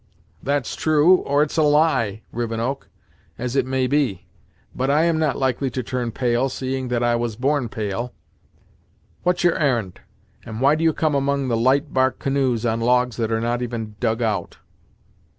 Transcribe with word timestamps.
"That's 0.41 0.75
true, 0.75 1.17
or 1.17 1.43
it's 1.43 1.57
a 1.57 1.61
lie, 1.61 2.23
Rivenoak, 2.31 2.89
as 3.37 3.55
it 3.55 3.67
may 3.67 3.85
be; 3.85 4.25
but 4.75 4.89
I 4.89 5.03
am 5.03 5.19
not 5.19 5.37
likely 5.37 5.69
to 5.69 5.83
turn 5.83 6.09
pale, 6.11 6.49
seeing 6.49 6.87
that 6.87 7.03
I 7.03 7.15
was 7.15 7.35
born 7.35 7.69
pale. 7.69 8.11
What's 9.21 9.43
your 9.43 9.55
ar'n'd, 9.59 10.01
and 10.43 10.59
why 10.59 10.73
do 10.73 10.83
you 10.83 10.91
come 10.93 11.13
among 11.13 11.49
light 11.49 11.93
bark 11.93 12.17
canoes, 12.17 12.65
on 12.65 12.79
logs 12.79 13.17
that 13.17 13.31
are 13.31 13.39
not 13.41 13.61
even 13.61 13.95
dug 13.99 14.23
out?" 14.23 14.57